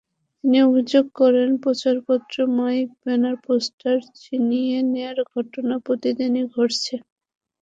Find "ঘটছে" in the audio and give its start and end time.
6.55-6.95